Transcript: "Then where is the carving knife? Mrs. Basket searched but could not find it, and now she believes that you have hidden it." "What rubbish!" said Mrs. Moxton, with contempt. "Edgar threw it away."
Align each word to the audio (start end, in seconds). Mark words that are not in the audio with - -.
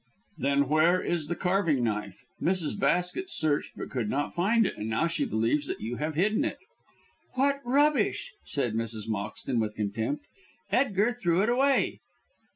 "Then 0.39 0.67
where 0.67 0.99
is 0.99 1.27
the 1.27 1.35
carving 1.35 1.83
knife? 1.83 2.25
Mrs. 2.41 2.79
Basket 2.79 3.29
searched 3.29 3.73
but 3.77 3.91
could 3.91 4.09
not 4.09 4.33
find 4.33 4.65
it, 4.65 4.75
and 4.75 4.89
now 4.89 5.05
she 5.05 5.25
believes 5.25 5.67
that 5.67 5.79
you 5.79 5.97
have 5.97 6.15
hidden 6.15 6.43
it." 6.43 6.57
"What 7.35 7.61
rubbish!" 7.63 8.31
said 8.43 8.73
Mrs. 8.73 9.07
Moxton, 9.07 9.59
with 9.59 9.75
contempt. 9.75 10.25
"Edgar 10.71 11.13
threw 11.13 11.43
it 11.43 11.49
away." 11.49 11.99